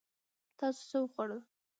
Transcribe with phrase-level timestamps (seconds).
[0.57, 1.41] تاسو څه وخوړل؟